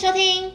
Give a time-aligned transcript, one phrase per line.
[0.00, 0.50] 收听，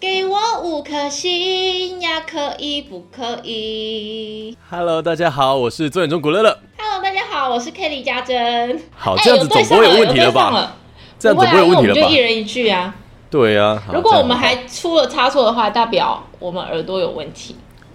[0.00, 6.58] 给我五颗星呀，可以不可以 Hello，大家好，我是周远中古乐乐。
[6.76, 8.82] ？Hello，大家好，我是 K 李家珍。
[8.96, 10.76] 好，哎这样子总不会有问题了吧？
[11.16, 12.16] 这样总不会有问题了吧就一？
[12.16, 12.92] 人一句啊。
[13.30, 17.54] 对啊，如果我们还出了差错的话，代表我们耳朵有问题。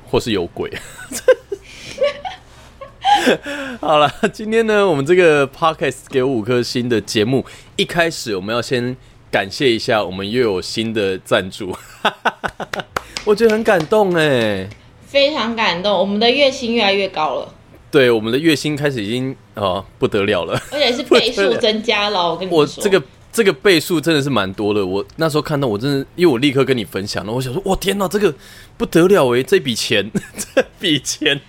[0.09, 0.71] 或是有鬼。
[3.81, 8.95] 好了，今天呢，我们这个 podcast 给我五颗星的节目，一开始我们要先
[9.33, 11.75] 感谢一下我们又有新的赞助，
[13.25, 14.69] 我觉得很感动哎。
[15.07, 17.53] 非常感动，我们的月薪越来越高了，
[17.89, 20.53] 对，我们的月薪开始已经哦不得了了。
[20.71, 22.29] 而且是倍数增加了。
[22.29, 24.85] 我跟你们说，我这个这个倍数真的是蛮多的。
[24.85, 28.31] 我那时候看到，我真的，因为我立刻跟你分享了，我想说，哇天哪，这个
[28.77, 31.41] 不得了哎，这笔钱， 这笔钱，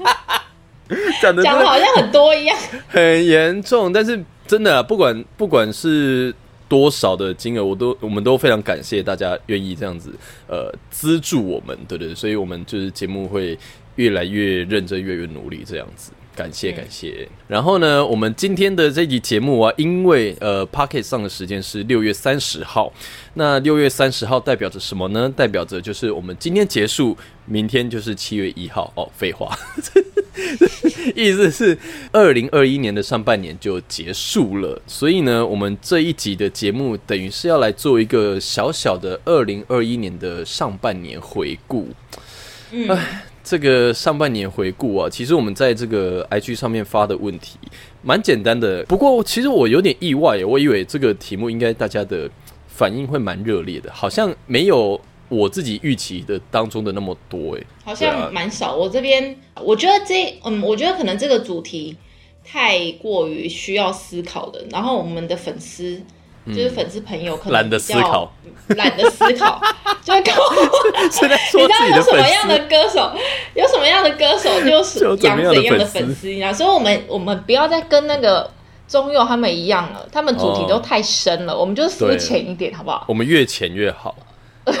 [1.20, 2.56] 讲的讲的好像很多一样。
[2.88, 6.34] 很严重，但是真的啊，不管不管是
[6.68, 10.12] 多少的金额，我都我们都非常感谢大家愿意这样子
[10.46, 13.58] 呃资助我们，对对，所以我们就是节目会
[13.96, 16.12] 越来越认真，越来越努力这样子。
[16.38, 17.28] 感谢感谢。
[17.48, 22.92] 然后呢，我们今天的这集节目啊，因为呃 p o c k e t 上的时间是六月三十号，
[23.34, 25.28] 那六月三十号代表着什么呢？
[25.36, 28.92] 代表着就是我们今天结束，明天就是七月一号。
[28.94, 29.58] 哦，废话。
[31.16, 31.76] 意思是
[32.12, 41.88] 二零二一年的上半年就结束了，所以呢，我们这一集的节目等于是要来做一个小小的二零二一年的上半年回顾。
[42.70, 42.86] 嗯，
[43.50, 47.56] 这个上半年回顾啊，其实我们在这个 IG 上面发的问题
[48.02, 52.30] 蛮简单的，不过其实我有点意外，我以为这个题目应该大家的
[52.66, 57.62] 反应会蛮热烈的，好像没有我自己预期的当中的那么多哎。
[57.86, 58.76] 好像蛮少。
[58.76, 59.34] 我这边
[59.64, 61.96] 我觉得这，嗯，我觉得可能这个主题
[62.44, 66.02] 太过于需要思考的，然后我们的粉丝。
[66.54, 68.32] 就是粉丝朋友可能嗯懒得思考，
[68.68, 69.60] 懒得思考，
[70.02, 70.40] 就会跟我
[71.10, 72.58] 是在你知道说自己的有什么粉样的。
[72.68, 73.12] 歌手，
[73.54, 78.50] 有什么样的歌手 就是养怎样的粉丝粉丝，你知道，所以我们我们不要再跟那个
[78.86, 83.04] 中佑他们一样了，他们主题哦都太深了，我们就肤对浅一点，好不好？
[83.08, 84.14] 我们越浅越好。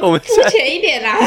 [0.00, 1.18] 我我们肤浅一点啦。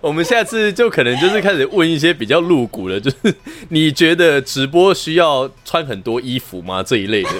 [0.00, 3.34] 我们下次就可能就是开始问一些比较露骨的，就是
[3.68, 6.82] 你觉得直播需要穿很多衣服吗？
[6.82, 7.30] 这一类的，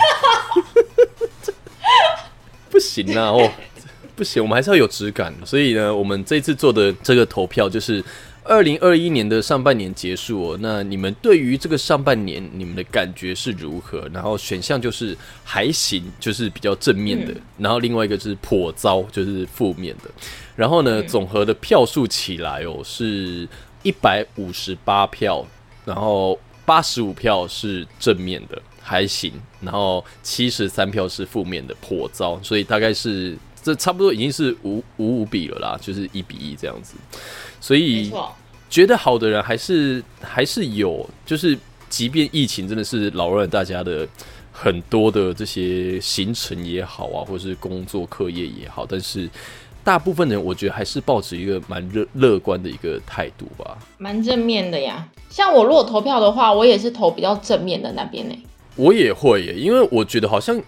[2.70, 3.30] 不行啊！
[3.30, 3.50] 哦，
[4.14, 5.34] 不行，我们还是要有质感。
[5.44, 8.04] 所以呢，我们这一次做的这个投票就是。
[8.42, 14.08] 二零二一年的上半年结束哦，那你们对于这个上半年你们的感觉是如何？
[14.12, 20.10] 然后选项就是还行，就是比较正面的，然后另外一个就是颇糟，就是负面的。
[20.60, 23.48] 然后呢，总和的票数起来哦是
[23.82, 25.42] 一百五十八票，
[25.86, 29.32] 然后八十五票是正面的，还行，
[29.62, 36.94] 然后七十三票是负面的，颇糟，所以大概是这差不多已经是五五五比了啦，就是一比一这样子，
[37.58, 38.12] 所以，
[38.68, 44.06] 觉得好的人还是还是有，就是即便疫情真的是扰乱大家的
[44.52, 49.26] 很多的这些行程也好啊，或是工作课业也好，但是
[49.82, 53.78] 大部分人我觉得还是抱持一个蛮乐乐观的一个态度吧。
[53.98, 55.08] 蛮正面的呀。
[55.28, 58.34] 像我如果投票的话，我也是投比较正面的那边呢。
[58.76, 60.60] 我也会耶，因为我觉得好像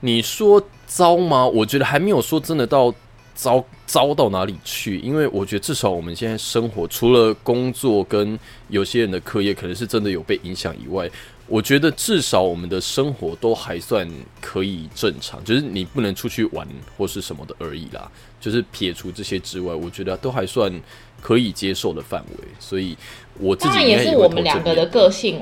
[0.00, 1.46] 你说糟吗？
[1.46, 2.92] 我觉得还没有说真的到
[3.34, 8.38] 糟糟到哪里去，因为我觉得至少我们现在生活除了工作跟
[8.68, 11.10] 有些人的课业可能是真的有被影响以外，
[11.46, 14.08] 我觉得至少我们的生活都还算
[14.40, 16.66] 可以正常，就是你不能出去玩
[16.96, 18.10] 或是什么的而已啦。
[18.44, 20.70] 就是撇除这些之外，我觉得都还算
[21.18, 22.94] 可以接受的范围，所以
[23.40, 25.40] 我自当然也是我们两个的个性，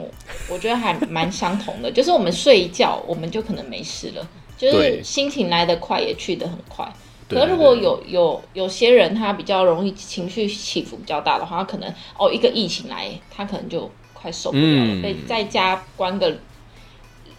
[0.48, 1.90] 我觉得还蛮相同的。
[1.90, 4.24] 就是我们睡一觉，我们就可能没事了，
[4.56, 6.88] 就是心情来得快，也去得很快。
[7.28, 16.32] 可是如果有有有些人他比较容易情绪起伏比较大的话，他可能哦一个疫情来，他可能就快受不了了，嗯被在家关个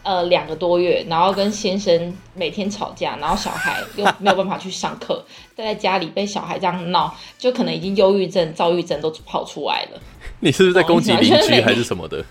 [0.03, 5.23] 呃两个多月，然后跟先生每天吵架，然后小孩又没有办法去上课，
[5.55, 10.01] 待在家里被小孩这样闹，就可能已经忧郁症、躁郁症都跑出来了。
[10.39, 12.23] 你是不是在攻击邻居还是什么的？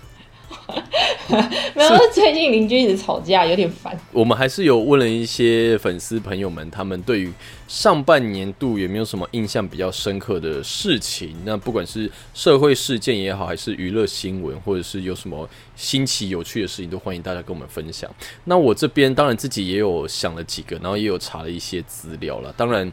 [1.75, 3.97] 没有，最近邻居一直吵架，有点烦。
[4.11, 7.31] 我们还是有问了一些粉丝朋友们，他们对于
[7.67, 11.35] 上半年度有没有什么印象比较深刻的事情？
[11.43, 18.09] 那不管是社会事件也好，还是娱乐新闻，或者是有什么新奇有趣的事情，都欢迎大家跟我们分享。
[18.45, 22.53] 那我这边当然自己也有想了几个，然后也有查了一些资料了。
[22.55, 22.91] 当然，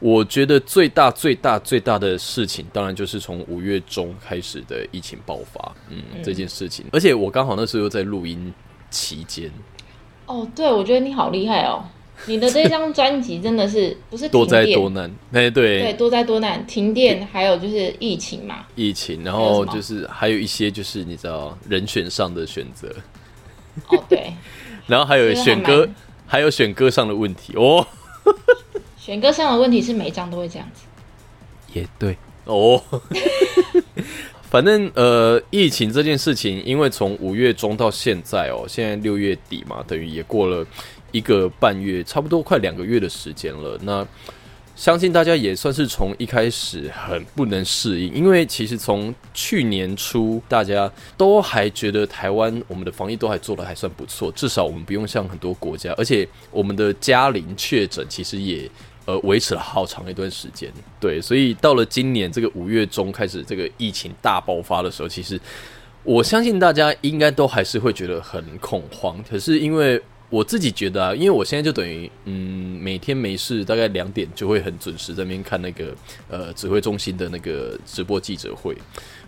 [0.00, 6.86] 我觉得最大、最大、最大的事情，当然就是从五月中开始的疫情爆发，嗯，这件事情。
[6.90, 8.52] 而且我刚好那时候又在录音
[8.90, 9.50] 期间，
[10.26, 11.84] 哦，对，我觉得你好厉害哦！
[12.26, 18.66] 你的这张专辑真的是不是多灾多难，哎，对，对，多灾多难，停电，还有就是疫情嘛。
[18.74, 22.94] 疫情，然后就是还有一些就是你知道人选上的选择，
[23.88, 24.32] 哦，对，
[24.86, 25.94] 然后还有选歌蛮，
[26.26, 27.54] 还有选歌上的问题。
[27.56, 27.86] 哦，
[29.00, 30.82] 选歌上的问题是每一张都会这样子。
[31.72, 32.82] 也对哦。
[34.50, 40.66] 反正呃，疫情这件事情，因为从五月中到现在哦，现在六月底嘛，等于也过了
[41.12, 43.78] 一个半月，差不多快两个月的时间了。
[43.82, 44.06] 那
[44.74, 58.68] 相信大家也算是从一开始很不能适应，因为其实从去年初大家都还觉得台湾我们的防疫都还做得还算不错，至少我们不用像很多国家，而且我们的嘉陵确诊其实也
[59.10, 60.72] 呃维持了好长一段时间。
[61.00, 65.40] 对，所以到了今年这个五月中开始这个疫情大爆发的时候，其实
[66.04, 69.22] 我相信大家应该都还是会觉得很恐慌。
[69.28, 75.94] 可是因为我自己觉得啊，因为我现在就等于嗯，每天没事，大概两点就会很准时在那边看那个
[76.28, 78.76] 呃指挥中心的那个直播记者会，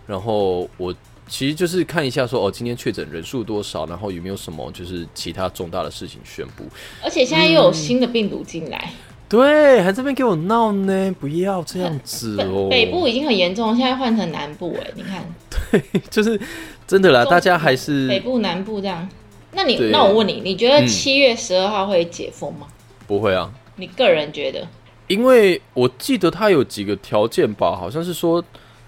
[0.07, 0.93] 然后我。
[1.25, 6.65] 其实就是看一下说哦，今天确诊人数多少，然后有没有什么就是其他重大的事情宣布。
[7.01, 8.91] 而且现在又有新的病毒进来，
[9.33, 12.67] 对，还这边给我闹呢，不要这样子哦。
[12.69, 15.25] 北部已经很严重，现在换成南部，哎，你看
[15.71, 15.81] 对
[16.11, 16.39] 就是
[16.85, 19.09] 真的啦，大家还是北部、南部这样。
[19.53, 22.67] 那你那我问你，你觉得嗯七月十二号会解封吗？
[23.07, 24.67] 不会啊，你个人觉得？
[25.07, 28.43] 因为我记得他有几个条件吧，好像是说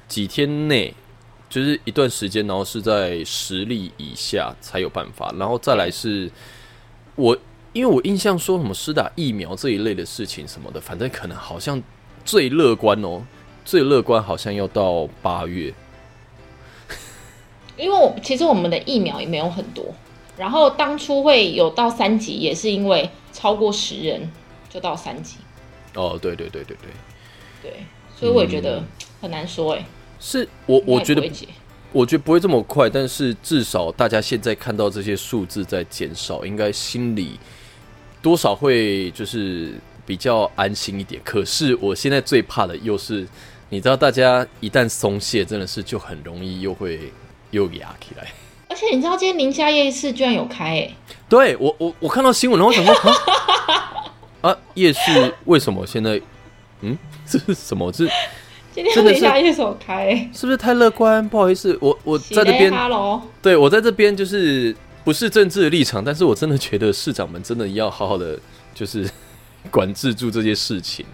[0.08, 0.94] 几天内，
[1.50, 6.30] 就是一段时间，然后是在十例以下才有办法，然后再来是
[7.16, 7.36] 我，
[7.76, 11.82] 因为我印象说什么施打疫苗这一类的事情什么的，反正可能好像
[12.24, 13.22] 最乐观哦，
[13.66, 15.74] 最乐观好像要到八月，
[17.76, 19.94] 因为我其实我们的疫苗也没有很多，
[20.38, 24.32] 然后当初会有到三级，也是因为超过十人
[24.70, 25.36] 就到三级，
[25.96, 26.78] 哦，对对对对
[27.62, 27.86] 对，对，
[28.18, 28.82] 所以我也觉得
[29.20, 29.86] 很难说，哎、
[30.18, 31.30] 是我我觉得
[31.92, 37.38] 我觉得不会这么快，但是至少大家现在看到这些数字在减少，应该心里
[38.26, 41.22] 多少会就是比较安心一点。
[41.24, 43.28] 可是我现在最怕的又是，
[43.70, 47.14] 你知道，大家一旦松懈，真的是就很容易又会
[47.52, 48.28] 又压起来。
[48.68, 50.92] 而且你知道今天宁夏夜市居然有开、哎，
[51.30, 53.12] 对我我我看到新闻，然后我想说
[54.42, 56.20] 啊 啊，夜市为什么现在
[56.82, 56.98] 嗯
[57.28, 57.92] 这 是什么？
[57.92, 58.08] 这
[58.74, 61.30] 今天宁夏夜市有开、哎是不是太乐观？
[61.30, 62.74] 不好意思，我我在这边。
[63.40, 64.76] 对我在这边就是
[65.06, 68.38] 不是政治的立场，但是我真的觉得市长们真的要好好的
[68.74, 69.10] 就是
[69.72, 71.06] 管制住这些事情，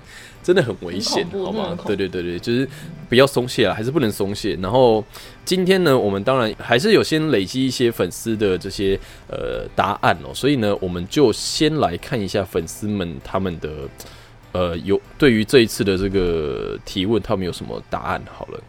[0.41, 2.67] 真的很危险好吗对对对对，就是
[3.07, 4.57] 不要松懈啊，还是不能松懈。
[4.61, 5.03] 然后
[5.45, 8.99] 今天呢，我们当然还是有先累积一些粉丝的这些
[9.29, 13.69] 呃答案哦，所以呢，我们就先来看一下粉丝们他们的
[14.53, 18.21] 呃有对于这一次的这个提问，他们有什么答案？
[18.33, 18.59] 好了。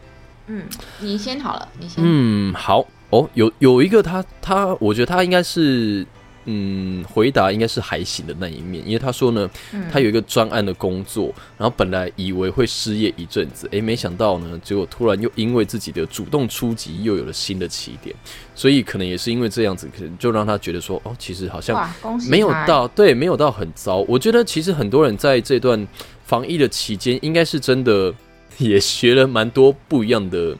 [0.48, 0.64] 嗯，
[1.00, 6.04] 你先好了，你先，嗯，好哦，有有一个他他，我觉得他应该是
[6.46, 9.84] 嗯，回答应该是还行的那一面，因为他说呢，嗯。
[9.92, 18.16] 他有一个专案的工作，然后本来以为会失业一阵子，诶，没想到呢，结果突然又因为自己的主动出击，又有了新的起点，
[18.54, 21.86] 所以可能也是因为这样子，可能就让他觉得说，哦，其实好像
[22.30, 23.98] 没有到，对，没有到很糟。
[24.08, 25.86] 我觉得其实很多人在这段
[26.24, 28.12] 防疫的期间，应该是真的
[28.56, 30.56] 也学了蛮多不一样的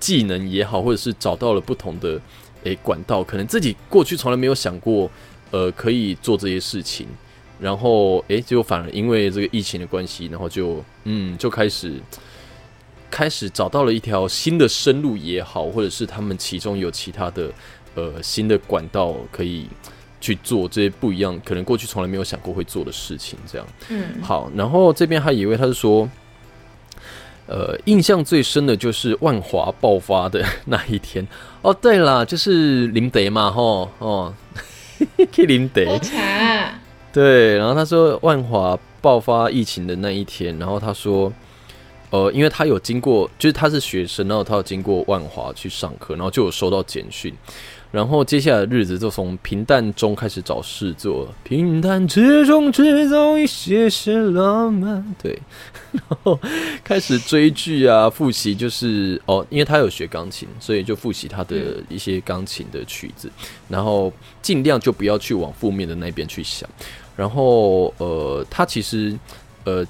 [0.00, 2.20] 技能也好，或者是找到了不同的
[2.64, 5.10] 诶、管道，可能自己过去从来没有想过，
[5.50, 7.06] 呃，可以做这些事情。
[7.60, 11.94] 然后诶，结果反而因为这个疫情的关系，然后就嗯就开始
[13.10, 17.50] 开始找到了一条新的生路也好，或者是他们其中有其他的
[17.94, 19.66] 呃新的管道可以
[20.20, 23.36] 去做这些不一样，可能过去从来没有想过会做的事情。
[23.50, 26.08] 这样嗯，好，然后这边还有一位他是说，
[27.48, 31.26] 呃，印象最深的就是万华爆发的那一天。
[31.62, 34.32] 哦，对啦，就是林德嘛，吼哦，
[35.32, 35.82] 去林德。
[37.10, 41.32] 对，然后他说万华爆发疫情的那一天，然后他说，
[42.10, 47.34] 呃，因为他有经过，就是他是学生，然后他有经过万华去上课，然后就有收到简讯，
[47.90, 55.40] 然后接下来的日子就从平淡中开始找事做，平淡之中制造一些些浪漫，对，
[55.92, 56.38] 然后
[56.84, 63.30] 开始追剧啊，复习就是哦，因为他有学钢琴，所以就复习他的一些钢琴的曲子，
[63.68, 66.68] 然后尽量就不要去往负面的那边去想。
[67.16, 69.18] 然后呃，他其实
[69.64, 69.84] 呃，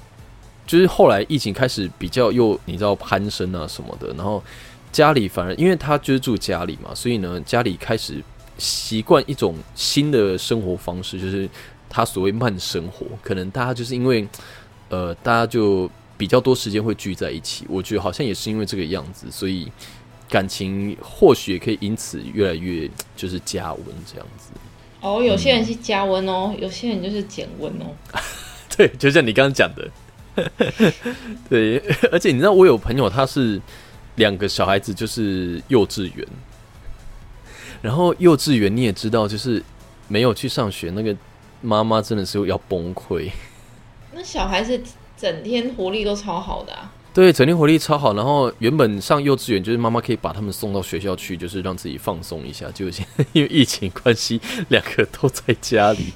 [0.65, 4.41] 就是后来疫情开始比较又你知道攀升啊什么的，然后
[4.91, 8.23] 家里反而因为他就是住家里嘛，所以呢家里开始
[8.57, 11.49] 习惯一种新的生活方式，就是
[11.87, 13.05] 他所谓慢生活。
[13.21, 14.27] 可能大家就是因为
[14.89, 19.71] 呃，大家就比较多时间会聚在一起，我觉得好像也是因为这个样子，所以
[20.27, 24.49] 感情或许也可以因此越来越就是加温这样子。
[25.01, 27.95] 哦，有些人是加温哦，有些人就是减温哦。
[28.75, 29.89] 对，就像你刚刚讲的，
[31.49, 31.81] 对，
[32.11, 33.61] 而且你知道，我有朋友他是
[34.19, 36.27] 两个小孩子，就是幼稚园，
[37.81, 39.63] 然后幼稚园你也知道，就是
[40.09, 41.15] 没有去上学，那个
[41.61, 43.31] 妈妈真的是要崩溃。
[44.13, 44.79] 那小孩子
[45.17, 46.91] 整天活力都超好的啊。
[47.11, 48.13] 对，整天活力超好。
[48.13, 52.69] 然后原本上幼稚园，就是妈妈可以把他们送到学校去，就是让自己放松一下。
[52.71, 56.13] 就现在因为疫情关系，两个都在家里，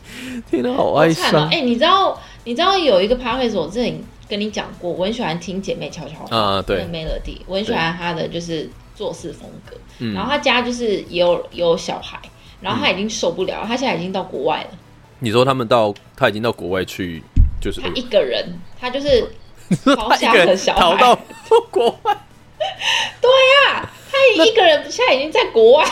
[0.49, 1.49] 天哪，好哀伤。
[1.49, 3.99] 哎，你知道，你知道有一个 p a r k 我之前
[4.29, 9.75] 跟你讲过，我很喜欢听姐妹悄悄话啊，对，Melody，我很喜欢她的就是做事风格。
[10.13, 12.19] 然后她家就是也有有小孩，
[12.61, 14.77] 然后她已经受不了，她现在已经到国外了。
[15.19, 17.23] 你说他们到，他已经到国外去，
[17.61, 19.27] 就是他一个人，他就是。
[19.85, 21.15] 他一个人逃到
[21.71, 22.15] 国外，
[23.21, 23.31] 对
[23.71, 25.85] 呀，他一个人现在已经在国外。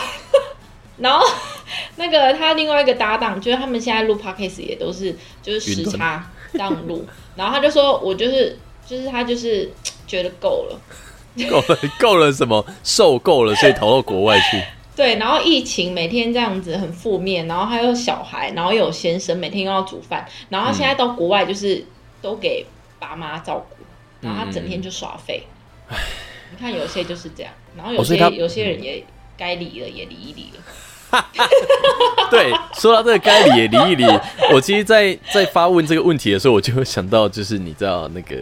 [0.98, 1.26] 然后
[1.96, 7.04] 那个他另外一个搭档，就是他们现在录 podcast 也都是就是时差这样录。
[7.36, 9.70] 然后他就说：“我就是就是他就是
[10.06, 10.80] 觉得够了，
[11.48, 14.62] 够了 够了什么受够了，所以逃到国外去。
[14.94, 21.84] ”对，然后疫情每天这样子很负面，然后还有小孩，然后有先生每天又要煮饭，然后他现在到国外就是
[22.20, 22.66] 都给。
[23.02, 23.84] 爸妈照顾，
[24.20, 25.42] 然后他整天就耍废。
[26.52, 29.04] 你看有些就是这样，然后有些有些人也
[29.36, 30.62] 该离了也离一离了。
[32.30, 34.04] 对，说到这个该理也理一理，
[34.52, 38.36] 我其实，在在发问这个问题的时候，我就会想到，就是你知道那个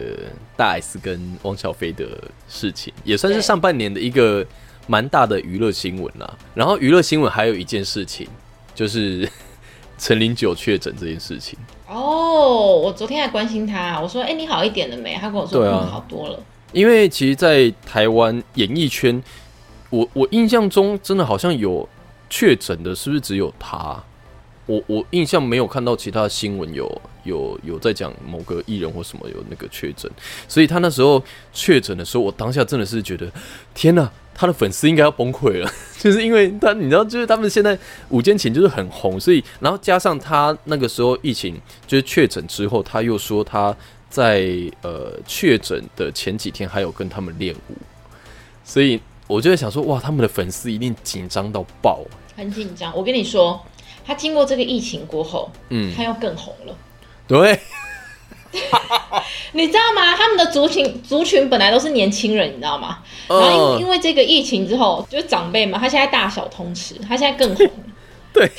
[0.55, 2.05] 大 S 跟汪小菲的
[2.47, 4.45] 事情，也算是上半年的一个
[4.87, 6.33] 蛮大的娱乐新闻啦。
[6.53, 8.27] 然后娱乐新闻还有一件事情，
[8.73, 9.29] 就是
[9.99, 11.59] 陈零九确诊这件事情。
[11.89, 16.39] 哦，我昨天还关心他，我说：“哎，你好一点了没？”他跟我说：“嗯，好多了。”
[16.71, 19.21] 因为其实，在台湾演艺圈，
[19.89, 21.87] 我我印象中真的好像有
[22.31, 24.01] 确诊的，是不是只有他？
[24.67, 30.09] 我我印象没有看到其他新闻有有有在讲某个艺人或什么有那个确诊，
[30.47, 31.21] 所以他那时候
[31.51, 33.29] 确诊的时候，我当下真的是觉得
[33.73, 34.09] 天哪！
[34.33, 35.69] 他的粉丝应该要崩溃了，
[35.99, 37.77] 就是因为他，你知道，就是他们现在
[38.09, 43.75] 午间情就是很红，所以然后加上他那个时候疫情就是确诊之后，他又说他
[44.09, 44.47] 在
[44.83, 47.75] 呃确诊的前几天还有跟他们练舞，
[48.63, 51.99] 所以我就在想说，哇，他们的粉丝一定紧张到爆，
[52.41, 52.91] 很紧张。
[52.95, 53.63] 我跟你说，
[54.03, 56.75] 他经过这个疫情过后，嗯，他又更红了，
[57.27, 57.59] 对。
[59.53, 60.15] 你知道吗？
[60.17, 62.97] 他们的族群族群本来都是年轻人，你知道吗？
[63.29, 67.69] 然后因因为这个疫情之后，就是长辈嘛，他现在大小通吃，他现在更红。
[68.33, 68.51] 对，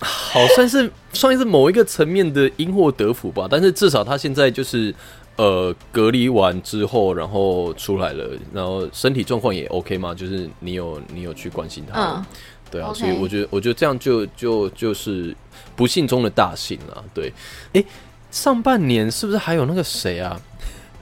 [0.00, 3.46] 好算是算是某一个层面的因祸得福吧。
[3.48, 4.94] 但是至少他现在就是
[5.40, 10.14] 呃隔离完之后，然后出来了，然后身体状况也 OK 吗。
[10.14, 12.24] 就是你有你有去关心他，嗯，
[12.70, 12.92] 对啊。
[12.92, 15.34] 所以我觉得我觉得这样就就就是
[15.74, 17.04] 不幸中的大幸了。
[17.14, 17.32] 对，
[17.72, 17.84] 哎。
[18.30, 20.40] 上半年是不是还有那个谁啊？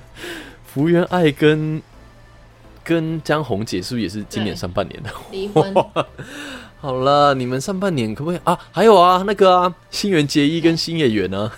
[0.65, 1.83] 福原爱跟
[2.83, 5.75] 跟江宏杰是不是也是今年上半年的离婚？
[6.81, 8.59] 好了，你们上半年可不可以啊？
[8.73, 11.53] 还有啊，那个啊，新垣结衣跟新演员呢？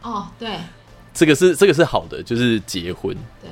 [0.00, 0.48] 哦，对，
[1.12, 3.16] 这个是这个是好的，就是结婚。
[3.42, 3.50] 对，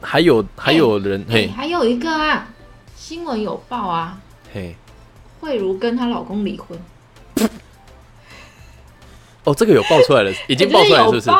[0.00, 2.48] 还有还有人嘿，还有一个啊，
[2.96, 4.18] 新闻有报啊，
[4.52, 4.74] 嘿，
[5.40, 6.78] 慧茹跟她老公离婚。
[9.44, 11.30] 哦，这个有爆出来了， 已经爆出来了是不是？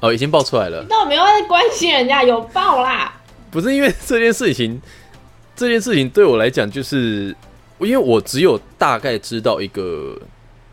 [0.00, 0.84] 哦，已经爆出来了。
[0.88, 3.12] 那我没有在关心人家有爆啦。
[3.50, 4.80] 不是因为这件事情，
[5.54, 7.36] 这件事情对我来讲，就是
[7.78, 10.18] 因为我只有大概知道一个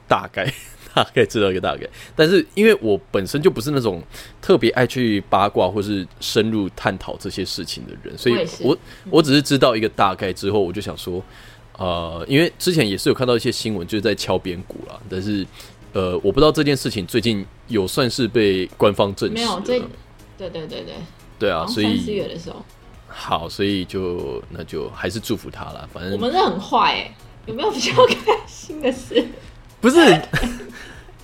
[0.07, 0.51] 大概，
[0.93, 1.87] 大概知道一个大概。
[2.15, 4.03] 但是因为我本身就不是那种
[4.41, 8.77] 特别爱去八卦或是深入探讨这些事情的人，所以我
[9.09, 11.23] 我只是知道一个大概之后，我就想说，
[11.77, 15.45] 呃，因为之前也是有看到一些新闻，就是在敲边鼓啦，但是。
[15.91, 19.59] 呃，我不知道这件事情最近有算是被官方证实没有？
[19.61, 19.79] 这，
[20.37, 20.93] 对对对对，
[21.39, 22.63] 对啊，所以四月的时候，
[23.07, 25.89] 好，所以就那就还是祝福他了。
[25.91, 27.15] 反正我们是很坏哎，
[27.47, 29.15] 有没有比较开心的事？
[29.81, 30.21] 不是。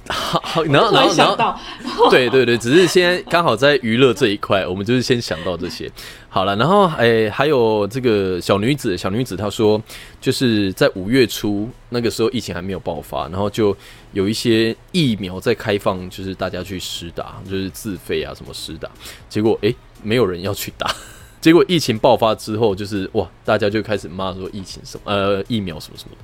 [0.07, 1.57] 好，好，然后，然后，然
[1.95, 5.91] 后，对对对，只是现在刚好在娱乐这一块，我们就是先想到这些。
[6.29, 9.81] 好了，然后，哎，还有这个小女子，小女子她说，
[10.21, 13.75] 就是在五月初那个时候疫情还没有爆发，然后就
[14.13, 18.87] 有一些疫苗在开放，就是大家去施打，就是自费啊什么施打，
[19.27, 20.87] 结果哎，没有人要去打，
[21.41, 26.23] 结果疫情爆发之后，就是哇，大家就开始骂说疫情什么，呃，疫苗什么什么的。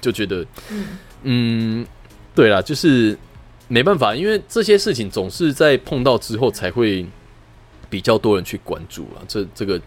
[0.00, 0.96] 就觉得，嗯，
[2.34, 3.16] 对啦，就是
[3.68, 7.04] 没办法，因为这些事情总是在碰到之后才会
[7.88, 9.22] 比较多人去关注了。
[9.28, 9.80] 这这个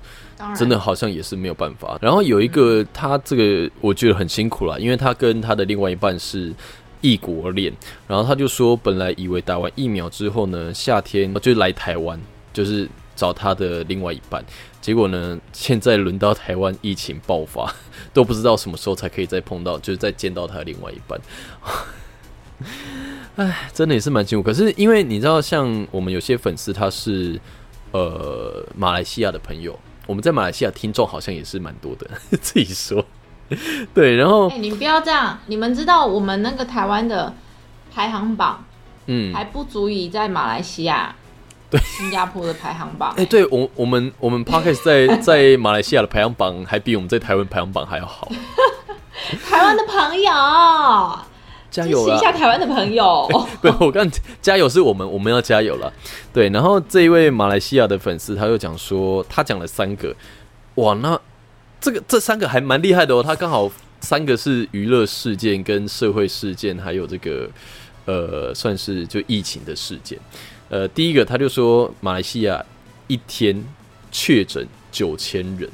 [0.55, 1.97] 真的好像也是没有办法。
[2.01, 6.53] 然后有一个他这个我觉得很辛苦了，因为他跟他的另外一半是
[7.01, 7.73] 异国恋，
[8.07, 12.19] 然后他就说本来以为打完疫苗之后呢，夏天就来台湾，
[12.51, 14.43] 就是找他的另外一半。
[14.81, 15.39] 结果呢？
[15.53, 17.73] 现在轮到台湾疫情爆发，
[18.13, 21.17] 都不知道什么时候才可以再碰到，就是再见到他的另外一半。
[23.37, 24.43] 哎，真的也是蛮辛苦。
[24.43, 27.39] 可是因为你知道，像我们有些粉丝他是
[27.91, 32.09] 呃马来西亚的朋友，我们在马来西亚听众好像也是蛮多的。
[32.41, 33.05] 自己说，
[33.93, 35.39] 对，然后哎，你不要这样。
[35.47, 37.33] 你们知道我们那个台湾的
[37.93, 38.65] 排行榜，
[39.05, 41.15] 嗯，还不足以在马来西亚。
[41.79, 48.31] 新加坡的排行榜，哎，对我我们我们 Parkes 在 在马来西亚的排行榜还比我们在台湾排行榜还要好。
[49.45, 50.31] 台湾的朋友，
[51.69, 53.27] 加油一下台湾的朋友。
[53.61, 54.09] 不，我刚
[54.41, 55.91] 加油是我们我们要加油了。
[56.33, 60.13] 对，然后这一位马来西亚的粉丝他又讲说，他讲了三个，
[60.75, 61.17] 哇，那
[61.79, 63.23] 这个这三个还蛮厉害的哦。
[63.23, 67.49] 他刚好三个是娱乐事件、跟社会事件，还有这个
[68.05, 70.19] 呃，算是就疫情的事件。
[70.73, 72.65] 呃，第一个他就说，马来西亚
[73.05, 73.63] 一天
[74.11, 75.69] 确诊九千人，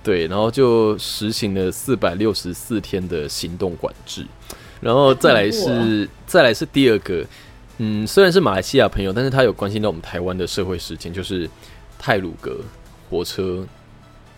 [0.00, 4.24] 对，然后就实行了四百六十四天的行动管制，
[4.80, 7.26] 然后再来是再来是第二个，
[7.78, 11.50] 嗯，虽然是马来西亚朋友，但是他有关心到我们台湾的社会事件，就是
[11.98, 12.60] 泰鲁格
[13.10, 13.66] 火车。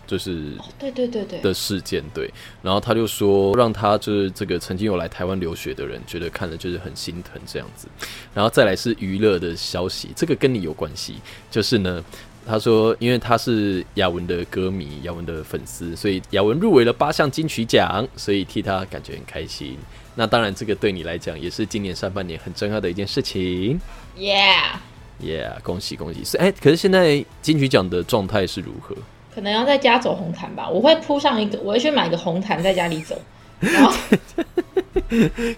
[0.07, 2.33] 就是对对对对的事件，对，
[2.63, 7.87] 然后他就说让他就是这个曾经有来台湾留学的人，觉得看了就是很心疼这样子，
[8.33, 11.15] 然后再来是娱乐的消息，这个跟你有关系，
[11.51, 12.03] 就是呢，
[12.47, 19.77] 他说因为他是雅文的歌迷，雅文的粉丝，所以雅文入围了八项金曲奖，所以替他感觉很开心。
[20.15, 23.79] 那当然，这个对你来讲也是今年上半年很重要的一件事情。
[24.17, 26.23] Yeah，Yeah，恭喜恭喜！
[26.23, 28.95] 是哎，可是现在金曲奖的状态是如何？
[29.37, 33.15] 可能要在家走红毯吧，我会铺上一个，我会去买个红毯在家里走。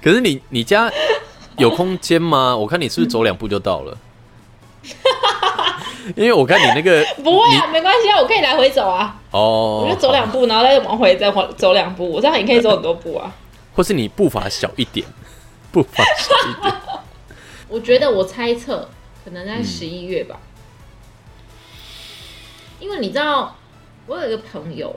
[0.04, 0.92] 可是你你家
[1.58, 2.54] 有空间吗？
[2.58, 3.98] 我看你是不是走两步就到了？
[6.18, 9.18] 因为我看你那个 不会啊，没关系啊，我可以来回走啊。
[9.32, 13.34] 哦，我就走两步，然后再往回再走两步，我这样也可以走很多步啊。
[13.74, 15.08] 或是你步伐小一点，
[15.72, 16.76] 步伐小一点。
[17.70, 18.89] 我觉得我猜测
[19.24, 20.38] 可能在十一月吧，
[22.82, 23.56] 因为你知道。
[24.10, 24.93] 我有一个朋友，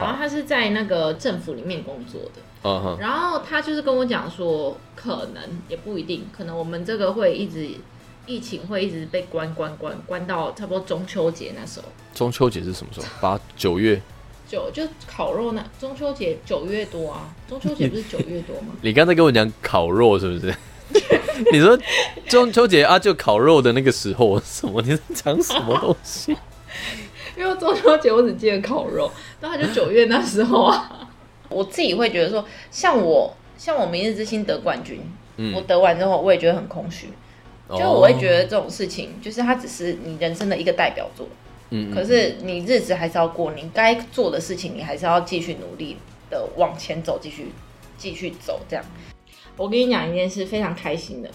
[0.00, 7.68] 然后他是在那个政府里面工作的，然后他就是跟我讲说，可能也不一定，可能我们这个会一直
[8.26, 11.86] 疫情会一直被关关关关到差不多中秋节那时候。
[12.14, 13.06] 中秋节是什么时候？
[13.20, 14.00] 八九月。
[14.46, 18.74] 九就烤肉那中秋节九月多啊，中秋节不是九月多吗？
[18.82, 20.54] 你刚才跟我讲烤肉是不是？
[21.50, 21.76] 你说
[22.28, 24.80] 中秋节啊，就烤肉的那个时候，什么？
[24.82, 26.36] 你在讲什么东西？
[27.36, 31.00] 因为中秋节我只记得烤肉，那他就九月那时候啊。
[31.50, 34.98] 我自己会觉得说，像我像我明日之星得冠军，
[35.54, 37.08] 我得完之后我也觉得很空虚，
[37.68, 41.28] 就我会觉得这种事情就是它只是你人生的一个代表作，
[41.70, 45.98] 嗯，可是你日子还是要过，你该做的事情你还是要继续努力
[46.30, 47.52] 的往前走，继续
[47.98, 48.84] 继续走这样。
[49.56, 51.30] 我跟你讲一件事，非常开心的。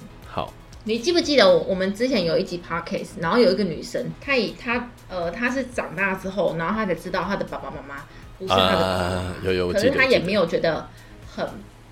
[0.80, 0.86] 好。
[0.86, 8.04] 你记不记得我我们之前有一集 podcast，然后有一个女生，她以她呃她是长大之后，然后她才知道她的爸爸妈妈
[8.40, 10.88] 不是她的，有有，可是她也没有觉得
[11.30, 11.46] 很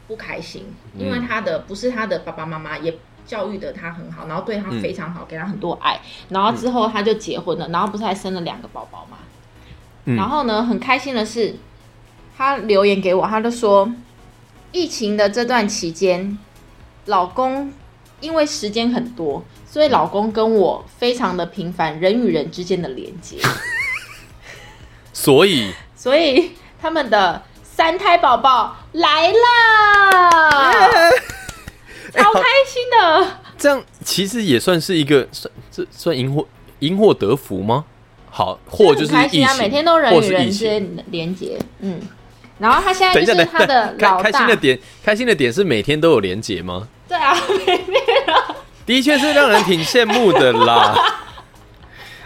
[0.07, 0.65] 不开心，
[0.97, 9.17] 因为她的不是她的爸爸妈妈也教育的她很好，然后对她非常好，给她很多爱，然后之后她就结婚了，然后不是还生了两个宝宝嘛，
[10.15, 11.55] 然后呢很开心的是，
[12.37, 13.91] 她留言给我，她就说
[14.71, 16.39] 疫情的这段期间，
[17.05, 17.73] 老公。
[18.19, 23.37] 因为时间很多，所以老公跟我非常的频繁，人与人之间的连接。
[25.13, 26.51] 所以，所以
[26.81, 29.35] 他们的三胎宝宝来了，
[32.13, 33.39] 超开心的。
[33.57, 36.47] 这样其实也算是一个算这算因祸
[36.79, 37.85] 因祸得福吗？
[38.29, 41.57] 好，祸就是开心啊，每天都人与人之间连接。
[41.79, 41.99] 嗯，
[42.59, 44.29] 然后他现在就是他的老大。
[44.29, 46.87] 开心的点，开心的点是每天都有连接吗？
[47.07, 47.35] 对啊，
[48.85, 50.95] 的确是让人挺羡慕的啦。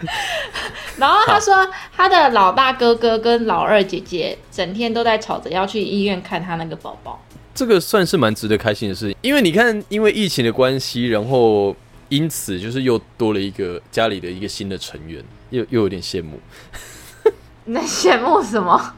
[0.98, 7.20] 然后他说，他的老大哥哥跟老二姐姐整天都在吵着要去医院看他那个宝宝。
[7.54, 11.74] 这个算是蛮值得开心的事情，因为你看，因为疫情的关系，然后
[12.08, 16.40] 因此就是又多了一个家里的一个新的成员，又又有点羡慕。
[17.64, 18.94] 你在羡慕什么？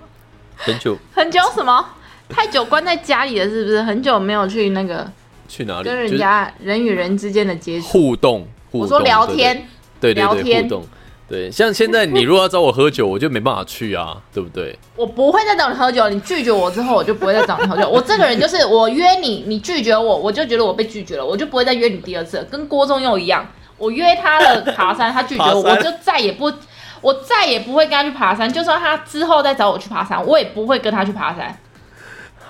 [0.56, 1.84] 很久很久什么？
[2.28, 3.82] 太久关在家里了，是不是？
[3.82, 5.10] 很久没有去那个
[5.48, 5.84] 去哪里？
[5.84, 7.86] 跟人就是家人与人之间的接触。
[7.88, 9.68] 互动，互动我说聊对天，
[10.00, 10.84] 对对对，聊天互动。
[11.26, 14.78] 对，像现在你如果要找我喝酒，我就没办法去啊， 对不对？
[14.94, 16.06] 我不会再找你喝酒。
[16.10, 17.88] 你拒绝我之后，我就不会再找你喝酒。
[17.88, 22.44] 我这个人就是，我约你，你拒绝我，我就觉得我被拒绝了，我就不会再约你第二次了。
[22.44, 23.46] 跟郭宗佑一样，
[23.78, 26.52] 我约他了爬山，他拒绝我， 我就再也不，
[27.00, 28.52] 我再也不会跟他去爬山。
[28.52, 31.58] 就算他之后再找我去爬山，我也不会跟他去爬山。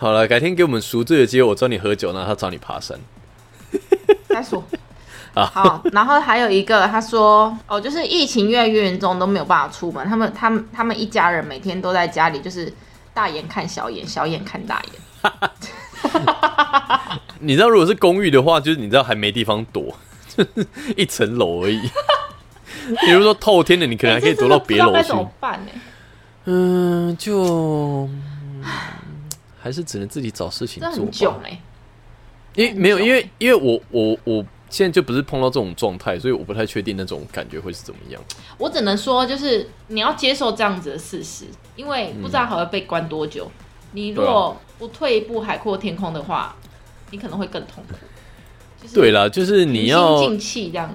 [0.05, 3.01] 好了，改天给我们赎罪的机会，我找你喝酒，然后他找你爬山。
[4.29, 4.63] 再说。
[5.33, 10.07] 啊好，然后还有一个，他说哦，就是疫情越来越严重，都没有办法出门。
[10.07, 12.71] 他们、他们、他们一家人每天都在家里，就是
[13.15, 14.93] 大眼看小眼，小眼看大眼。
[17.39, 19.97] 你知道，如果是公寓的话，就是你知道还没地方躲，
[20.37, 20.67] 就 是
[20.99, 21.81] 一层楼而已。
[23.07, 25.17] 比如说透天的，你可能还可以躲到别楼怎。
[25.17, 25.73] 么办呢？
[26.45, 28.23] 嗯，就、嗯
[29.65, 30.93] 还是只能自己找事情做。
[30.93, 31.59] 很囧哎、
[32.55, 38.21] 因为没有，因为因为我我我现在就不是碰到这种状态，所以我不太确定那种感觉会是怎么样。
[38.59, 41.47] 我只能说，就是你要接受这样子的事实，
[41.77, 43.51] 因为不知道还会被关多久。
[43.93, 46.55] 你如果不退一步海阔天空的话，
[47.11, 47.95] 你可能会更痛苦。
[48.83, 50.95] 就是对啦，就是你要静气这样。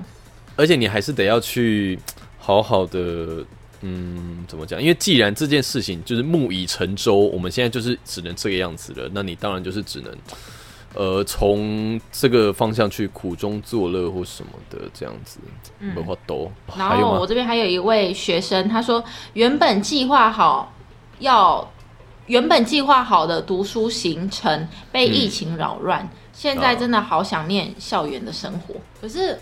[0.55, 1.97] 而且你还是得要去
[2.37, 3.43] 好好的，
[3.81, 4.81] 嗯，怎么讲？
[4.81, 10.13] 因为既然这件事情就是木已成舟，我们现在就是只能这个样子了，那你当然就是只能，
[10.95, 15.39] 呃，从这个方向去苦中作乐或什么的这样子，
[15.79, 16.51] 嗯没话多。
[16.77, 17.01] 然？
[17.01, 20.73] 后我这边还有一位学生，他说原本计划好
[21.19, 21.65] 要
[22.27, 28.75] 原本计划好的读书行程被疫情扰乱，现在真的好想念校园的生活。
[28.99, 29.39] 可是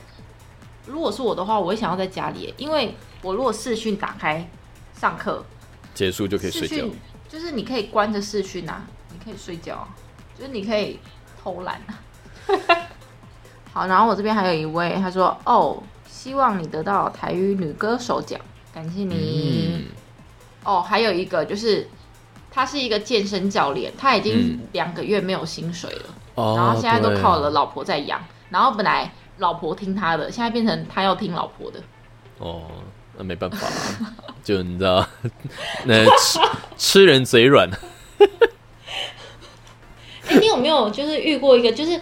[0.87, 4.49] 如果是我的话，我会想要在家里，因为我如果视讯打开
[4.99, 5.43] 上课，
[5.93, 6.85] 结束就可以睡觉。
[7.29, 9.89] 就是你可以关着视讯啊，你可以睡觉啊，
[10.39, 10.99] 就是你可以
[11.43, 11.99] 偷懒啊。
[13.73, 18.39] 好，然后我这边还有一位，他说：“哦，希望你得到台语女歌手奖，
[18.73, 19.71] 感谢你。
[19.73, 19.85] 嗯，
[20.63, 21.87] 哦，还有一个就是，
[22.49, 31.79] 他是一个健身教练，他已经嗯两个月没有薪水了，哦然后现在都对靠了老婆在养，然后本来老婆听他的，现在变成他要听老婆的。
[32.39, 32.63] 哦，
[33.17, 33.67] 那没办法，
[34.43, 35.05] 就你知道，
[35.85, 36.39] 那吃
[36.77, 37.69] 吃人嘴软。
[40.29, 41.99] 哎、你有没有就是遇过一个，就是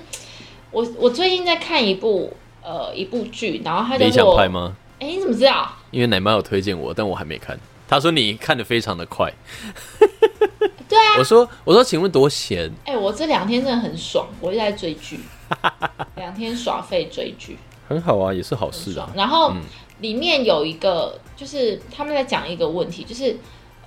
[0.71, 4.75] 我我最近在看一部呃一部剧，然后他叫理想做派吗？
[4.99, 5.71] 哎、你怎么知道？
[5.91, 7.59] 因为奶妈有推荐我，但我还没看。
[7.87, 9.31] 他说你看的非常的快。
[10.89, 12.71] 对啊，我说我说，请问多闲？
[12.85, 15.19] 哎、我这两天真的很爽，我一直在追剧，
[16.15, 19.09] 两天耍废追剧，很好啊，也是好事啊。。
[19.15, 19.61] 然后嗯
[19.99, 23.37] 里面有一个，就是他们在讲一个问题，就是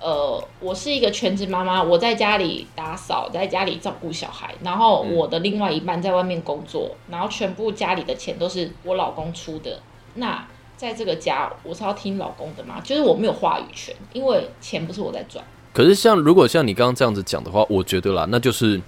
[0.01, 9.79] 呃，我是一个全职妈妈，我在家里打扫，在家里照顾小孩，然后嗯我的另外一半在外面工作，然后全部家里的钱都是我老公出的。
[10.15, 12.81] 那在这个家，我是要听老公的吗？
[12.83, 15.45] 就是我没有话语权，因为钱不是我在赚。
[15.71, 18.81] 可是像如果像你刚刚这样子讲的话，我觉得啦，那就是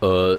[0.00, 0.36] 呃，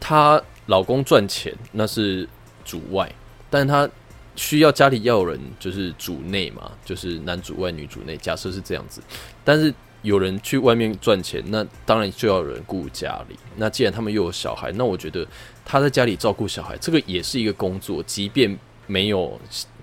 [0.00, 2.28] 她老公赚钱那是
[2.64, 3.12] 主外，
[3.50, 3.88] 但是她
[4.36, 9.02] 需要家里要人就是主内嘛，就是男主外女主内，假设是这样子。
[9.44, 9.72] 但是
[10.02, 13.36] 有人去外面赚钱，那当然就要有人顾家里。
[13.56, 15.26] 那既然他们又有小孩，那我觉得
[15.64, 19.38] 他在家里照顾小孩，这个也是一个工作，即便没有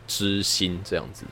[0.08, 1.26] 知心这样子。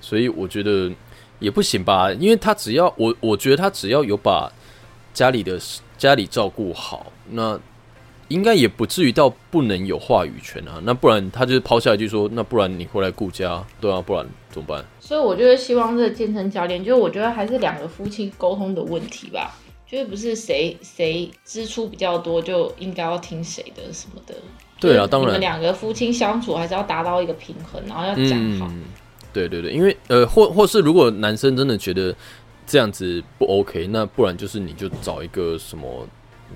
[0.00, 0.90] 所以我觉得
[1.38, 4.52] 也不行吧，因为他只要我，我觉得他只要有把
[5.12, 5.58] 家里的
[5.98, 7.58] 家里照顾好，那
[8.34, 10.80] 应该也不至于到不能有话语权啊。
[10.82, 14.84] 那不然他就是抛下一句说，那不然你回来顾家，对啊，不然怎么办？
[14.98, 24.34] 所以我就是希望这个健身教练，就是我觉得还是两个夫妻沟通的问题吧，就是不是谁谁支出比较多就应该要听谁的什么的。
[24.80, 28.66] 对啊当然你们两个夫妻相处还是要达到一个平衡，然后要讲好。
[28.68, 28.82] 嗯，
[29.32, 32.14] 对对对，因为呃，或或是如果男生真的觉得
[32.66, 36.06] 这样子不 OK，那不然就是你就找一个什么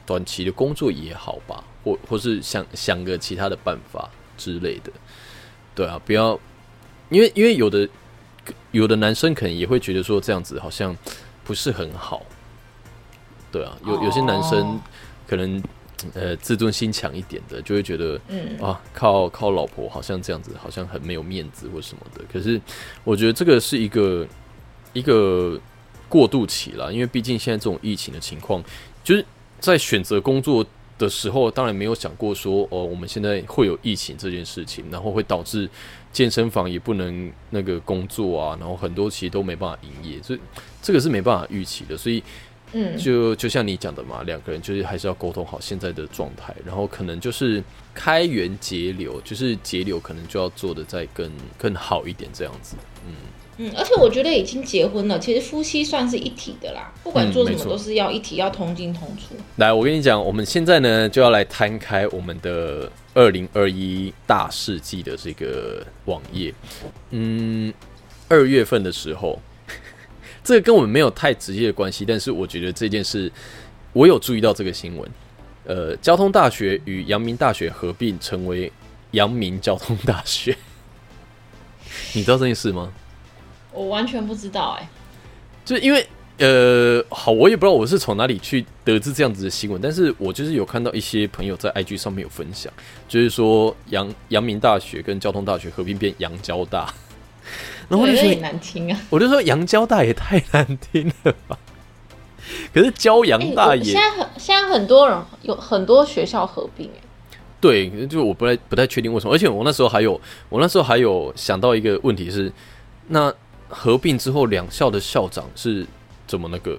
[0.06, 4.92] 短期的工作也好吧，或或是想想个其他的办法之类的。
[5.74, 6.38] 对啊，不要，
[7.10, 7.88] 因为因为有的
[8.72, 10.96] 有的男生可能也会觉得说这样子好像
[11.44, 12.24] 不是很好。
[13.50, 14.80] 对啊，有有些男生哦
[15.26, 15.62] 可能
[16.14, 22.22] 呃自尊心强一点的，就会觉得嗯，啊，靠靠老婆好像这样子，好像很没有面子或什么的。
[22.32, 22.60] 可是
[23.04, 24.26] 我觉得这个是一个
[24.92, 25.58] 一个
[26.08, 28.62] 过渡期啦，因为毕竟现在这种疫情的情况，
[29.02, 29.24] 就是
[29.60, 30.64] 在选择工作
[30.98, 35.68] 的时候，当然没有想过说哦，我们现在会有疫情这件事情，然后会导致
[36.12, 40.40] 健身房也不能那个工作啊，然后很多其实都没办法营业，所以
[40.82, 42.22] 这个是没办法预期的，所以。
[42.74, 52.76] 嗯，就就像你讲的嘛，两个人就是还是要沟通好现在的状态，然后可能就是开源节流，就是节流可能就要做的再更更好一点这样子。
[53.06, 53.14] 嗯，
[53.60, 59.34] 嗯，而且我觉得已经结婚了，其实夫妻算是一体的啦，不管做什么都是要一体，要同进同出。
[59.56, 66.54] 来，我跟你讲，我们现在呢就要来摊开我们的二零二一大世纪的这个网页。
[67.10, 67.74] 嗯，
[68.28, 69.40] 二月份的时候，
[70.44, 73.30] 这个跟我们没有太直接的关系，但是我觉得这件事
[73.92, 75.10] 我有注意到这个新闻。
[75.64, 78.72] 呃，交通大学与阳明大学合并成为
[79.10, 80.56] 阳明交通大学，
[82.14, 82.92] 你知道这件事吗？
[83.78, 84.88] 我完全不知道哎、
[85.64, 86.04] 就是因为
[86.38, 92.72] 呃，好，我也不知道我是从哪里去得知这样子的新闻，但是我就是有看到一些朋友在 IG 上面有分享，
[93.08, 96.92] 就是说阳阳明大学跟交通大学合并变阳交大，
[97.88, 99.00] 然后我就觉得，有点难听啊。
[99.10, 101.58] 我就说阳交大也太难听了吧，
[102.72, 107.00] 可是交阳哎、大现在很现在很多人有很多学校合并哎、
[107.60, 112.52] 对，就我不太不太确定为什么，而且我那时候还有我那时候还有想到一个问题是，
[113.08, 113.34] 那
[113.68, 115.86] 合并之后两校的校长是
[116.26, 116.78] 怎么那个，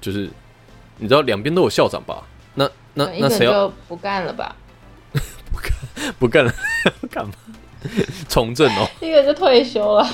[0.00, 0.28] 就是
[0.98, 2.22] 你知道两边都有校长吧？
[2.54, 4.56] 那那那谁要就不干了吧？
[6.18, 6.52] 不干了？
[7.10, 7.32] 干嘛？
[8.28, 10.08] 从政哦，一个就退休了，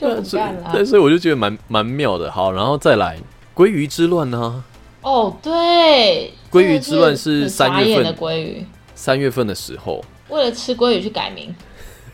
[0.00, 2.30] 就不干了所以我就觉得蛮蛮妙的。
[2.32, 3.18] 好，然后再来
[3.54, 4.64] 鲑鱼之乱呢、
[5.02, 11.54] 哦，对，鲑鱼之乱是三月份的鲑鱼，三月份的时候，为了吃鲑鱼去改名，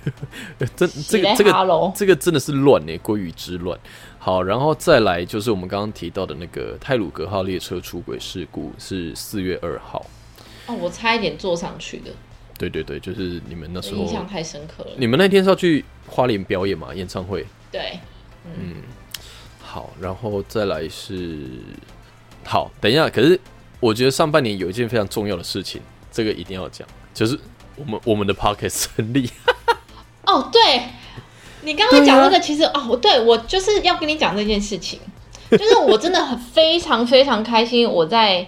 [0.58, 3.78] 呃这这个这个这个真的是乱呢、鲑鱼之乱。
[4.18, 10.04] 好，然后再来就是我们刚刚提到的那个泰鲁格号列车出轨事故是四月二号。
[10.66, 12.10] 哦，我差一点坐上去的，
[12.56, 14.90] 对对对，就是你们那时候印，象太深刻了。
[14.96, 16.94] 你们那天是要去花莲表演嘛？
[16.94, 17.44] 演唱会。
[17.72, 17.98] 对，
[18.44, 18.76] 嗯
[19.60, 21.40] 好，然后再来是
[22.44, 23.08] 好，等一下。
[23.08, 23.38] 可是
[23.80, 27.36] 我觉得上半年有一件非常重要的事情，这个一定要讲，就是
[27.74, 29.28] 我们我们的 Pocket 成立。
[30.26, 30.82] 哦，对，
[31.62, 35.00] 你刚刚讲那个，其实、哦，对我就是要跟你讲这件事情，
[35.50, 38.46] 就是我真的很 非常非常开心，我在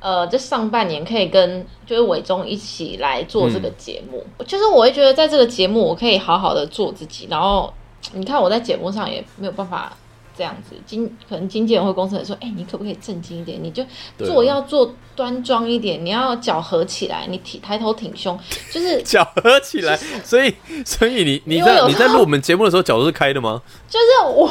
[0.00, 7.72] 呃这上半年可以跟就是伟忠一起来做这个节目，就是我会觉得在这个节目我可以好好的做自己，然后
[8.12, 9.96] 你看我在节目上也没有办法。
[10.36, 13.62] 这样子，经可能经纪人或公司人说：“哎、你可不可以正经一点？
[13.62, 13.84] 你就
[14.18, 18.38] 做要做端庄一点，你要脚合起来，你挺抬头挺胸，
[18.72, 23.60] 就是脚合起来，所以所以你你在你在录我们节目的时候脚都是开的吗？
[23.88, 24.46] 就是我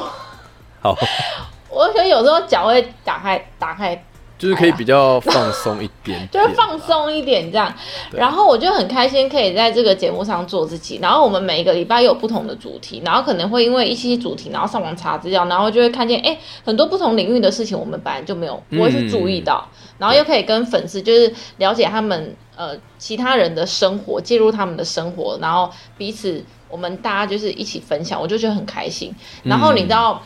[0.81, 0.95] 好，
[1.69, 4.05] 我可能有时候脚会打开打开，
[4.41, 6.71] 就是可以比较放松一点点，就是放。
[6.81, 7.71] 松一点这样。
[8.11, 10.97] 然后我就很开心可以在这个节目上做自己。
[10.99, 19.63] 然后我们每一个礼拜有不同的主题，然后可能会因为一些主题，然后上网查资料，然后就会看见哎很多不同领域的事情，我们本来就没有不会去注意到，
[19.99, 29.13] 然后又可以跟粉丝就是了解他们呃其他人的生活，介入他们的生活，然后彼此我们大家就是一起分享，我就觉得很开心。
[29.43, 30.19] 然后你知道。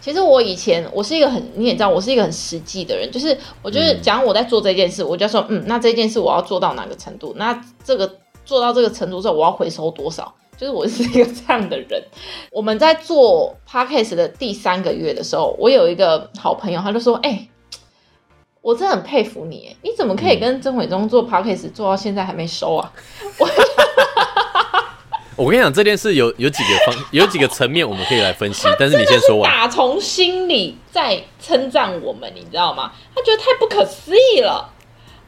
[0.00, 7.34] 其实我以前我是一个很，你也知道，我是一个很实际的人，就是我就是讲我在做这件事，我就说，嗯，那这件事我要做到哪个程度？
[7.36, 8.10] 那这个
[8.44, 10.34] 做到这个程度之后，我要回收多少？
[10.56, 12.02] 就是我是一个这样的人。
[12.52, 17.48] 我们在做 podcast 的第三个月的时候，我有一个好朋友，他就说，哎、
[18.60, 22.92] 我真的很佩服你，哎你怎么可以跟曾伟忠做 podcast 做到现在还没收啊？
[23.38, 23.48] 我
[25.48, 29.50] 跟你讲，这件事有有几个方 有几个层面我们可以来分析，但是你先说完。
[29.50, 32.92] 打从心里在称赞我们，你知道吗？
[33.14, 34.72] 他觉得太不可思议了。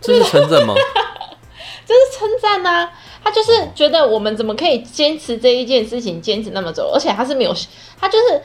[0.01, 0.75] 这是称赞吗？
[1.87, 2.91] 这是称赞呐。
[3.25, 7.55] 他就是觉得我们怎么可以坚持这一件事情，坚持那么久，而且他是没有，
[8.01, 8.43] 他就是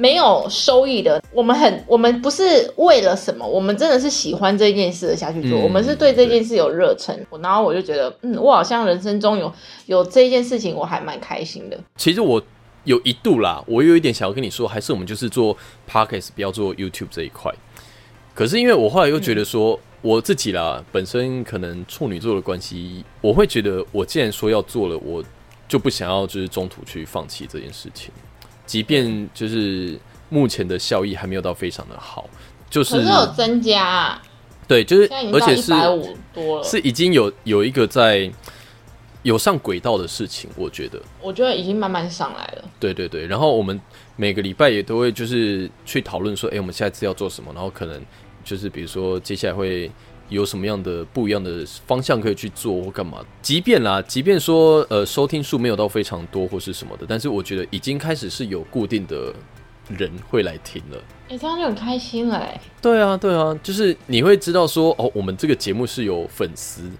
[0.00, 1.22] 没有收益的。
[1.30, 7.14] 我们很，我们不是为了什么，我们真的是喜欢这件事下去做，嗯我们是对这件事有热忱。
[7.42, 9.52] 然后我就觉得，嗯，我好像人生中有
[9.84, 11.78] 有这件事情，我还蛮开心的。
[11.96, 12.42] 其实我
[12.84, 15.54] 有一度啦，我有一点想要跟你说，还是我们就是做
[15.86, 17.52] podcast，不要做 YouTube 这一块。
[18.34, 25.22] 可是因为我后来又觉得说，我自己啦，本身可能处女座的关系，我会觉得我既然说要做了，我
[25.68, 28.10] 就不想要就是中途去放弃这件事情，
[28.70, 32.30] 即便就是目前的效益还没有到非常的好，
[32.70, 34.22] 就是可是有增加、啊，
[34.68, 35.72] 对，就是而且是
[36.62, 38.30] 是已经有有一个在
[39.24, 41.02] 有上轨道的事情，我觉得。
[41.20, 42.64] 我觉得已经慢慢上来了。
[42.78, 43.80] 对对对，然后我们
[44.14, 48.00] 每个礼拜也都会就是去讨论说，哎，我们下一次要做什么，然后可能
[48.44, 49.90] 就是比如说接下来会
[50.30, 53.18] 有什么样的不一样的方向可以去做或干嘛。
[53.42, 59.34] 即便啦，即便说呃收听数没有到非常多或是什么的，但是我觉得已经开始是有固定的
[59.88, 60.98] 人会来听了。
[61.28, 62.60] 哎、这样就很开心了哎。
[62.80, 66.90] 对啊，对啊，就是你会知道说，哦，我们这个节目是有粉丝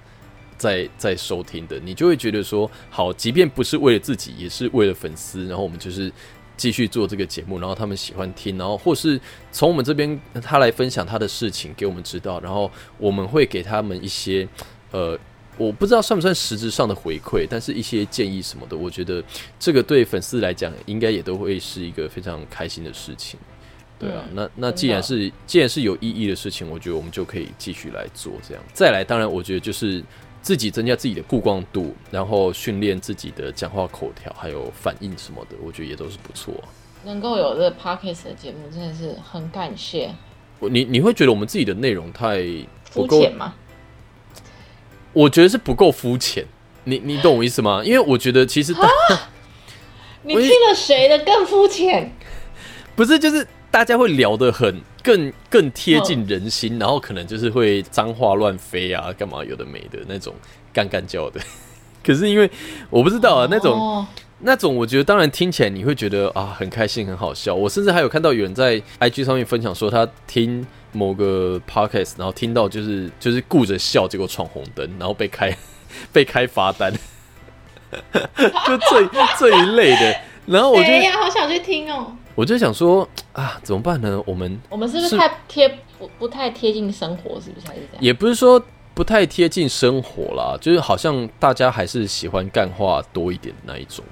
[0.57, 6.13] 在在收听的，你就会觉得说，好，即便不是为了自己，也是为了粉丝，然后我们就是
[6.61, 9.19] 继续做这个节目，然后他们喜欢听，然后或是
[9.51, 14.47] 从我们这边他来分享他的事情给我们知道，然后我们会给他们一些
[14.91, 15.19] 呃。
[15.59, 19.23] 我不知道算不算实质上的回馈，但是一些建议什么的，我觉得
[19.59, 23.39] 这个对粉丝来讲，应该也都会是一个非常开心的事情。
[23.99, 28.65] 对啊，嗯那那既然是既然是有意义的事情，我觉得我们就可以继续来做这样。
[28.73, 30.03] 再来，当然我觉得就是
[30.43, 36.55] 自己增加自己的曝光度，然后训练自己的讲话口条，还有反应什么的，我觉得也都是不错。
[37.05, 40.15] 能够有这个 podcast 的节目，真的是很感谢。
[40.61, 42.43] 你你会觉得我们自己的内容太
[42.85, 43.55] 肤浅吗？
[45.13, 46.45] 我觉得是不够肤浅。
[46.85, 47.83] 你你懂我意思吗？
[47.85, 48.89] 因为我觉得其实大
[50.23, 52.13] 你听了谁的更肤浅？
[52.95, 60.35] 不是就是大家会聊得很更更贴近人心，然后可能就是会脏话乱飞啊，干嘛有的没的那种
[60.73, 61.41] 干干叫的。
[62.03, 62.51] 可是因为
[62.89, 64.07] 我不知道啊，那种哦
[64.41, 67.55] 那种我觉得当然听起来你会觉得啊很开心很好笑。
[67.55, 75.55] 我甚至还有看到有人在 IG 上面分享说他听某个 podcast，然后听到就是就是顾着笑，结果闯红灯，然后被开
[76.11, 76.93] 被开罚单，
[78.67, 80.17] 就这这一类的。
[80.47, 80.91] 然后我就？
[81.21, 82.17] 好想去听哦。
[82.41, 84.19] 我就想说啊，怎么办呢？
[84.25, 87.39] 我们我们是不是是太贴不不太贴近生活？
[87.39, 88.03] 是不是还是这样？
[88.03, 88.59] 也不是说
[88.95, 94.03] 不太贴近生活啦，就是好像大家还是喜欢干话多一点那一种。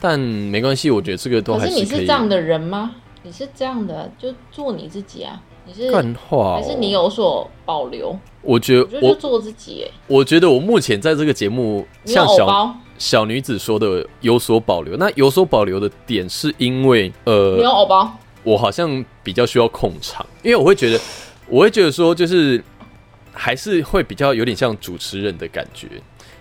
[0.00, 1.84] 但没关系，我觉得这个都可是你。
[1.84, 2.94] 是这样的人吗？
[3.22, 5.38] 你是这样的，就做你自己啊。
[5.66, 6.92] 你是干话、哦，还是你？
[6.92, 8.18] 有所保留？
[8.40, 9.84] 我觉得我做自己。
[9.86, 14.96] 哎，我觉得我目前在这个节目，像小小女子说的有所保留。
[14.96, 18.12] 那有所保留的点是因为，呃你有呃，偶包。
[18.44, 21.00] 我好像比较需要控场，因为我会觉得，
[21.48, 22.62] 我会觉得说，就是
[23.32, 25.86] 还是会比较有点像主持人的感觉，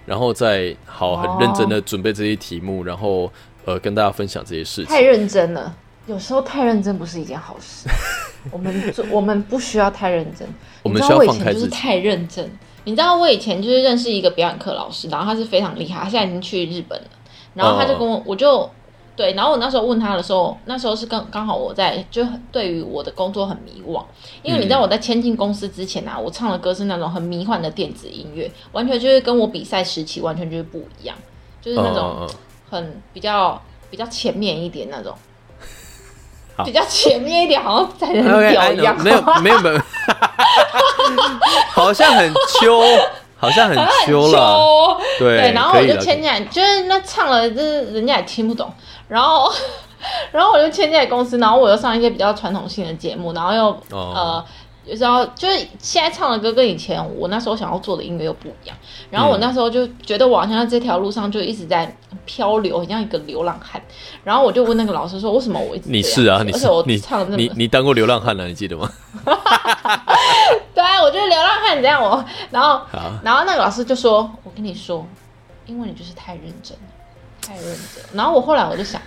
[0.06, 3.32] 然后再好很认真的准备这些题目，然后
[3.65, 4.86] 呃跟大家分享这些事情。
[4.86, 7.89] 太认真了，有时候太认真不是一件好事。
[8.52, 10.48] 我们我们不需要太认真，
[10.84, 12.50] 我们需要放开自己前就是太认真。
[12.88, 17.08] 你知道我以前就是认识一个表演课老师，然后他是非常厉害，他现在已经去日本了。
[17.54, 18.69] 然后他就跟我，我就
[19.13, 24.02] 对，然后我那时候问他的时候，那时候是刚刚好我在就对于我的工作很迷惘，
[24.41, 31.15] 因为你知道我在签进公司之前啊，我唱的歌是那种很迷幻的电子音乐，完全就是跟我比赛时期完全就是不一样，
[31.62, 32.26] 就是那种。
[32.69, 35.19] 很比较比较前面一点那种好，
[36.65, 39.82] 比较前面一点，好像在人屌一样没有没有没有，
[41.72, 42.82] 好像很秋，
[43.38, 44.98] 好像很秋了，了。
[45.20, 48.72] 对对，然后我就签进来，就是那唱了，就是人家也听不懂，
[49.08, 49.52] 然后。
[50.32, 54.13] 然后我就签进来公司，然后我又上一些比较传统性的节目，然后又、哦。
[54.15, 54.46] 呃，
[54.88, 58.78] 有时候就是现在唱的歌跟以前我那时候想要做的音乐又不一样。
[59.10, 61.95] 然后我嗯那时候就觉得我好像在这条路上就一直在
[62.26, 63.82] 漂流，很像一个流浪汉。
[64.23, 68.89] 然后我就问那个老师说，为什么我一直你是啊，你是而且我你唱的你你当过流浪汉了，你记得吗？
[70.73, 72.82] 对啊，我就是流浪汉，这样我，然后，
[73.23, 75.06] 然后那个老师就说：“我跟你说，
[75.65, 76.84] 因为你就是太认真了，
[77.41, 79.02] 太认真了。”然后我后来我就想，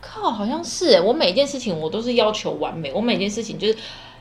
[0.00, 3.76] 靠，好像是耶我每件事情我都是要求完美，我每件事情就是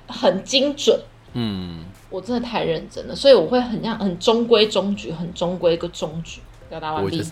[0.09, 0.99] 很精准，
[1.33, 6.41] 嗯，我真的太认真了，所以我会很像很中规中矩，很中规个中矩。
[6.69, 7.23] 表达完毕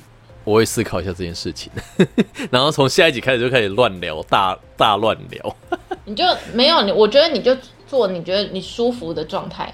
[0.43, 1.69] 我会思考一下这件事情，
[2.49, 5.55] 然后从下一集开始就开始乱聊，大大乱聊。
[6.05, 7.53] 你就没有你，我觉得你就
[7.85, 9.73] 做你觉得你舒服的状态，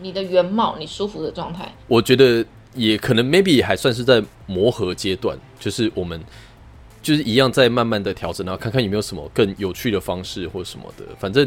[0.00, 1.70] 你的原貌，你舒服的状态。
[1.86, 6.18] 我觉得也可能 maybe 还算是在磨合阶段，就是我们
[7.02, 11.04] 就是一样在慢慢的调整，然后看看有没有什么更有趣的方式或什么的。
[11.18, 11.46] 反正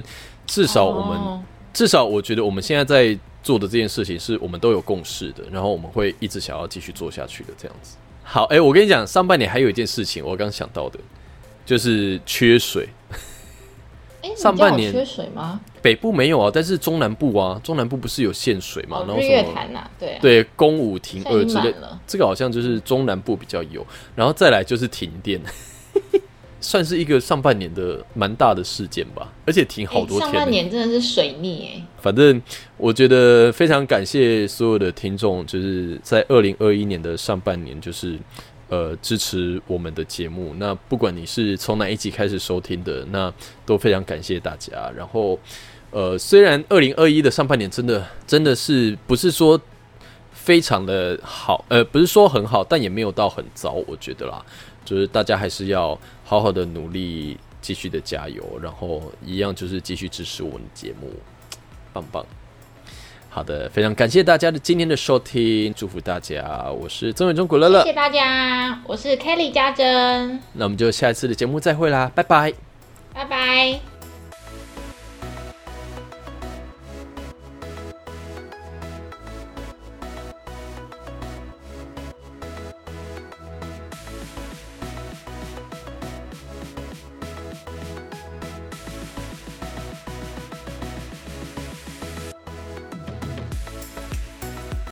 [0.52, 1.42] 至少我们、哦
[1.74, 7.96] 至少我觉得我们现在在做的这件事情是我们都有共识的，然后我们会一直想要继续做下去的这样子。
[8.24, 11.00] 好，哎、我跟你讲，上半年还有一件事情我刚想到的，
[11.66, 12.90] 就是缺水。
[14.22, 15.62] 哎，上半年缺水吗？
[15.82, 18.98] 北部没有啊，但是中南部啊，中南部不是有限水嘛？
[18.98, 25.42] 哦，然后月什么潭呐，对啊，对公五停二之类经满了，这个好像就是中南部比较有，然后再来就是停电，
[26.62, 32.42] 算是一个上半年的蛮大的事件吧，而且停好多天上半年真的是水逆哎，反正
[32.78, 38.18] 我觉得非常感谢所有的听众，就是在二零二一年的上半年，就是
[38.70, 40.54] 呃支持我们的节目。
[40.58, 43.34] 那不管你是从哪一集开始收听的，那
[43.66, 44.92] 都非常感谢大家。
[44.96, 45.40] 然后
[45.90, 49.60] 呃，虽然二零二一的上半年真的真的是不是说
[50.32, 54.42] 非常的好，呃，不是说很好，但也没有到很糟，我觉得啦，
[54.86, 56.00] 就是大家还是要
[56.32, 61.12] 好好的努力继续的加油，然后一样就是继续支持我们的节目，
[61.92, 62.26] 棒棒。
[63.30, 66.72] 好的，非常感谢大家的今天的收听，祝福大家。
[66.72, 72.54] 我是曾伟忠古乐乐，谢谢大家，我是 Kelly 家珍，那我们就下一次的节目再会啦，拜拜。
[73.14, 73.91] 拜拜。